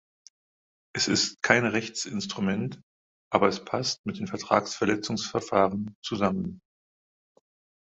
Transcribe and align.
Es 0.95 1.07
ist 1.07 1.43
kein 1.43 1.63
Rechtsinstrument, 1.63 2.81
aber 3.31 3.49
es 3.49 3.63
passt 3.63 4.03
mit 4.07 4.17
den 4.17 4.25
Vertragsverletzungsverfahren 4.25 5.93
zusammen. 6.01 6.59